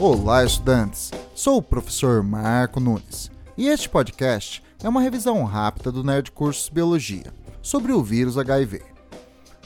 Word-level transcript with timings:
Olá, 0.00 0.44
estudantes! 0.44 1.10
Sou 1.34 1.56
o 1.56 1.62
professor 1.62 2.22
Marco 2.22 2.78
Nunes 2.78 3.32
e 3.56 3.66
este 3.66 3.88
podcast 3.88 4.62
é 4.80 4.88
uma 4.88 5.00
revisão 5.00 5.42
rápida 5.42 5.90
do 5.90 6.04
Nerd 6.04 6.30
Cursos 6.30 6.68
Biologia 6.68 7.34
sobre 7.60 7.90
o 7.90 8.00
vírus 8.00 8.38
HIV. 8.38 8.80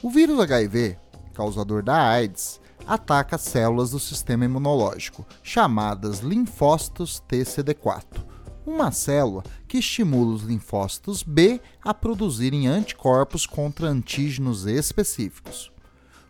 O 0.03 0.09
vírus 0.09 0.41
HIV, 0.41 0.97
causador 1.35 1.83
da 1.83 2.09
AIDS, 2.09 2.59
ataca 2.87 3.37
células 3.37 3.91
do 3.91 4.01
sistema 4.01 4.47
imunológico, 4.47 5.27
chamadas 5.43 6.21
linfócitos 6.21 7.23
TCD4, 7.29 8.25
uma 8.65 8.91
célula 8.91 9.43
que 9.69 9.77
estimula 9.77 10.35
os 10.35 10.45
linfócitos 10.45 11.23
B 11.23 11.61
a 11.85 11.93
produzirem 11.93 12.67
anticorpos 12.69 13.45
contra 13.45 13.87
antígenos 13.87 14.65
específicos. 14.65 15.72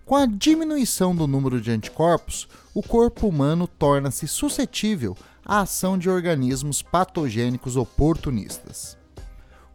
Com 0.05 0.17
a 0.17 0.27
diminuição 0.27 1.15
do 1.15 1.29
número 1.29 1.61
de 1.61 1.71
anticorpos, 1.71 2.49
o 2.75 2.83
corpo 2.83 3.29
humano 3.29 3.69
torna-se 3.69 4.27
suscetível 4.27 5.17
à 5.45 5.61
ação 5.61 5.97
de 5.97 6.11
organismos 6.11 6.83
patogênicos 6.83 7.77
oportunistas. 7.77 8.99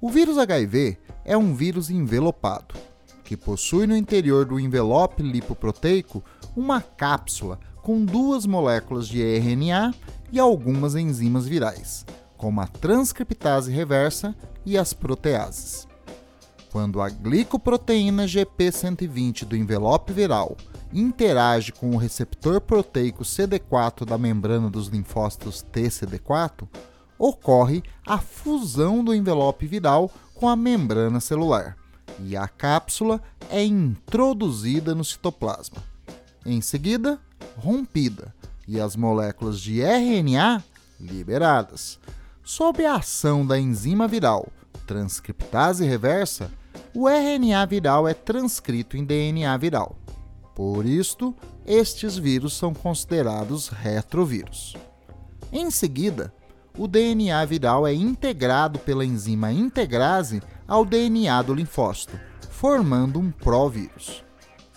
O 0.02 0.10
vírus 0.10 0.38
HIV 0.38 0.98
é 1.24 1.38
um 1.38 1.56
vírus 1.56 1.90
envelopado, 1.90 2.76
que 3.24 3.38
possui 3.38 3.88
no 3.88 3.96
interior 3.96 4.46
do 4.46 4.60
envelope 4.60 5.24
lipoproteico 5.24 6.24
uma 6.56 6.82
cápsula 6.82 7.60
com 7.82 8.04
duas 8.04 8.46
moléculas 8.46 9.08
de 9.08 9.22
RNA 9.22 9.94
e 10.32 10.40
algumas 10.40 10.94
enzimas 10.96 11.48
virais, 11.48 12.06
como 12.36 12.60
a 12.60 12.68
transcriptase 12.68 13.72
reversa 13.72 14.36
e 14.66 14.78
as 14.78 14.92
proteases. 14.92 15.87
Quando 16.72 17.02
a 17.02 17.10
glicoproteína 17.10 18.26
GP120 18.26 19.46
do 19.46 19.56
envelope 19.56 20.12
viral 20.12 20.58
interage 20.94 21.72
com 21.72 21.92
o 21.92 21.98
receptor 21.98 22.62
proteico 22.62 23.24
CD4 23.24 24.06
da 24.06 24.18
membrana 24.18 24.70
dos 24.70 24.88
linfócitos 24.88 25.66
TCD4, 25.72 26.68
ocorre 27.18 27.84
a 28.06 28.18
fusão 28.18 29.04
do 29.04 29.14
envelope 29.14 29.66
viral 29.66 30.12
com 30.36 30.48
a 30.48 30.56
membrana 30.56 31.20
celular 31.20 31.78
e 32.24 32.36
a 32.36 32.48
cápsula 32.48 33.22
é 33.50 33.64
introduzida 33.64 34.94
no 34.94 35.04
citoplasma. 35.04 35.78
Em 36.46 36.62
seguida, 36.62 37.20
rompida 37.58 38.34
e 38.68 38.80
as 38.80 38.96
moléculas 38.96 39.60
de 39.60 39.82
RNA 39.82 40.64
liberadas. 41.00 42.00
Sob 42.44 42.86
a 42.86 42.96
ação 42.96 43.46
da 43.46 43.60
enzima 43.60 44.08
viral 44.08 44.48
transcriptase 44.86 45.86
reversa, 45.86 46.50
o 47.00 47.08
RNA 47.08 47.64
viral 47.68 48.08
é 48.08 48.14
transcrito 48.16 48.98
em 48.98 49.06
DNA 49.06 49.56
viral. 49.58 49.96
Por 50.56 50.84
isto, 50.84 51.36
estes 51.64 52.18
vírus 52.18 52.58
são 52.58 52.74
considerados 52.74 53.68
retrovírus. 53.68 54.76
Em 55.54 55.70
seguida, 55.70 56.34
o 56.76 56.88
DNA 56.88 57.46
viral 57.46 57.86
é 57.86 57.94
integrado 57.94 58.80
pela 58.80 59.06
enzima 59.06 59.52
integrase 59.52 60.42
ao 60.68 60.84
DNA 60.84 61.40
do 61.44 61.54
linfócito, 61.54 62.20
formando 62.50 63.20
um 63.20 63.30
provírus. 63.30 64.24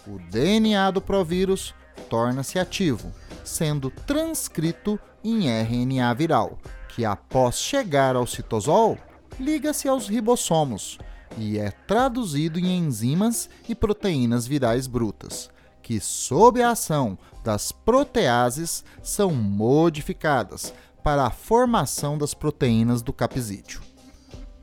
O 0.06 0.18
DNA 0.30 0.90
do 0.90 1.00
provírus 1.00 1.74
torna-se 2.10 2.58
ativo, 2.58 3.10
sendo 3.42 3.88
transcrito 3.90 5.00
em 5.24 5.48
RNA 5.48 6.12
viral, 6.12 6.58
que 6.86 7.02
após 7.02 7.58
chegar 7.58 8.14
ao 8.14 8.26
citosol, 8.26 8.98
liga-se 9.38 9.88
aos 9.88 10.06
ribossomos 10.06 10.98
e 11.36 11.58
é 11.58 11.70
traduzido 11.70 12.58
em 12.58 12.78
enzimas 12.78 13.48
e 13.68 13.74
proteínas 13.74 14.46
virais 14.46 14.86
brutas, 14.86 15.50
que, 15.82 16.00
sob 16.00 16.62
a 16.62 16.70
ação 16.70 17.18
das 17.44 17.72
proteases, 17.72 18.84
são 19.02 19.32
modificadas 19.32 20.72
para 21.02 21.26
a 21.26 21.30
formação 21.30 22.18
das 22.18 22.34
proteínas 22.34 23.02
do 23.02 23.12
capsídeo. 23.12 23.80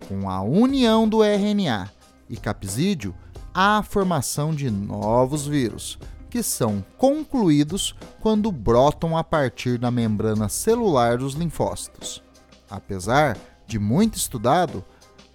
Com 0.08 0.30
a 0.30 0.42
união 0.42 1.08
do 1.08 1.24
RNA 1.24 1.92
e 2.30 2.38
capsídeo, 2.38 3.16
há 3.54 3.80
a 3.80 3.84
formação 3.84 4.54
de 4.54 4.70
novos 4.70 5.48
vírus, 5.48 5.98
que 6.30 6.44
são 6.44 6.86
concluídos 6.98 7.96
quando 8.22 8.52
brotam 8.52 9.18
a 9.18 9.24
partir 9.24 9.78
da 9.78 9.90
membrana 9.90 10.48
celular 10.48 11.18
dos 11.18 11.34
linfócitos. 11.34 12.24
Apesar 12.70 13.38
de 13.66 13.80
muito 13.80 14.16
estudado, 14.16 14.84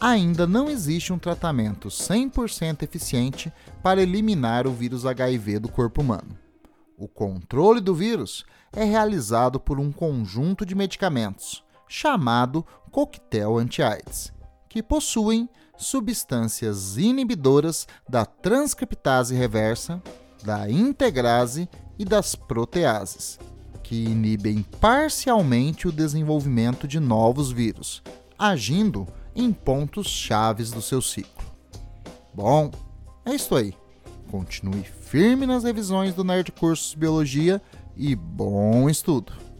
ainda 0.02 0.48
não 0.48 0.68
existe 0.68 1.12
um 1.12 1.18
tratamento 1.18 1.86
100% 1.86 2.82
eficiente 2.82 3.52
para 3.84 4.02
eliminar 4.02 4.66
o 4.66 4.72
vírus 4.72 5.06
HIV 5.06 5.60
do 5.60 5.68
corpo 5.68 6.00
humano. 6.00 6.36
O 6.98 7.06
controle 7.06 7.80
do 7.80 7.94
vírus 7.94 8.44
é 8.72 8.82
realizado 8.82 9.60
por 9.60 9.78
um 9.78 9.92
conjunto 9.92 10.66
de 10.66 10.74
medicamentos, 10.74 11.62
chamado 11.86 12.66
coquetel 12.90 13.56
anti-AIDS, 13.56 14.32
que 14.68 14.82
possuem 14.82 15.48
substâncias 15.76 16.96
inibidoras 16.96 17.86
da 18.08 18.24
transcriptase 18.24 19.36
reversa, 19.36 20.02
da 20.42 20.68
integrase 20.68 21.68
e 21.96 22.04
das 22.04 22.34
proteases, 22.34 23.38
que 23.84 24.02
inibem 24.02 24.64
parcialmente 24.80 25.86
o 25.86 25.92
desenvolvimento 25.92 26.88
de 26.88 26.98
novos 26.98 27.52
vírus, 27.52 28.02
agindo 28.36 29.06
em 29.34 29.52
pontos 29.52 30.08
chaves 30.08 30.70
do 30.70 30.82
seu 30.82 31.00
ciclo. 31.00 31.44
Bom, 32.34 32.70
é 33.24 33.34
isso 33.34 33.54
aí. 33.54 33.74
Continue 34.30 34.84
firme 34.84 35.46
nas 35.46 35.64
revisões 35.64 36.14
do 36.14 36.24
Nerd 36.24 36.52
Cursos 36.52 36.94
Biologia 36.94 37.60
e 37.96 38.14
bom 38.16 38.88
estudo! 38.88 39.51